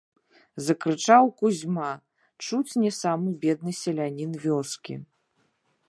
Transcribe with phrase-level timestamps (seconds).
[0.67, 1.91] -закрычаў Кузьма,
[2.47, 4.95] чуць не самы бедны селянiн вёскi.